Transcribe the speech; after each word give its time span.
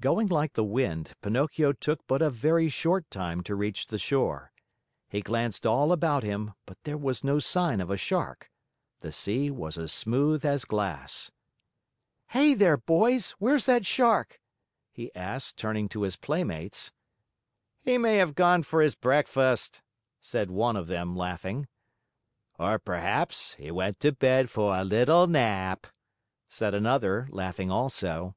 Going 0.00 0.28
like 0.28 0.52
the 0.52 0.62
wind, 0.62 1.14
Pinocchio 1.20 1.72
took 1.72 1.98
but 2.06 2.22
a 2.22 2.30
very 2.30 2.68
short 2.68 3.10
time 3.10 3.40
to 3.42 3.56
reach 3.56 3.88
the 3.88 3.98
shore. 3.98 4.52
He 5.08 5.20
glanced 5.20 5.66
all 5.66 5.90
about 5.90 6.22
him, 6.22 6.52
but 6.64 6.80
there 6.84 6.96
was 6.96 7.24
no 7.24 7.40
sign 7.40 7.80
of 7.80 7.90
a 7.90 7.96
Shark. 7.96 8.52
The 9.00 9.10
sea 9.10 9.50
was 9.50 9.76
as 9.76 9.92
smooth 9.92 10.44
as 10.44 10.64
glass. 10.64 11.32
"Hey 12.28 12.54
there, 12.54 12.76
boys! 12.76 13.32
Where's 13.40 13.66
that 13.66 13.84
Shark?" 13.84 14.40
he 14.92 15.12
asked, 15.12 15.56
turning 15.56 15.88
to 15.88 16.02
his 16.02 16.14
playmates. 16.14 16.92
"He 17.82 17.98
may 17.98 18.14
have 18.18 18.36
gone 18.36 18.62
for 18.62 18.80
his 18.80 18.94
breakfast," 18.94 19.82
said 20.20 20.52
one 20.52 20.76
of 20.76 20.86
them, 20.86 21.16
laughing. 21.16 21.66
"Or, 22.60 22.78
perhaps, 22.78 23.54
he 23.54 23.72
went 23.72 23.98
to 23.98 24.12
bed 24.12 24.50
for 24.50 24.76
a 24.76 24.84
little 24.84 25.26
nap," 25.26 25.88
said 26.48 26.74
another, 26.74 27.26
laughing 27.32 27.72
also. 27.72 28.36